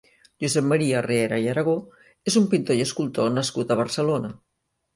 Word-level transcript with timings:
Josep 0.45 0.65
Maria 0.69 1.01
Riera 1.05 1.39
i 1.43 1.49
Aragó 1.51 1.75
és 2.33 2.39
un 2.43 2.49
pintor 2.55 2.81
i 2.81 2.83
escultor 2.89 3.31
nascut 3.39 3.77
a 3.77 3.81
Barcelona. 3.85 4.37